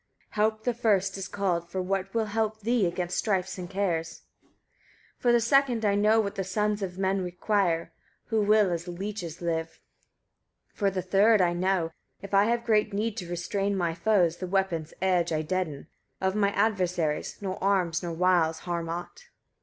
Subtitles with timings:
[0.31, 4.23] Help the first is called, for that will help thee against strifes and cares.
[5.19, 5.19] 149.
[5.21, 7.93] For the second I know, what the sons of men require,
[8.25, 9.79] who will as leeches live.
[10.79, 10.79] 150.
[10.79, 14.47] For the third I know, if I have great need to restrain my foes, the
[14.47, 15.85] weapons' edge I deaden:
[16.19, 19.25] of my adversaries nor arms nor wiles harm aught.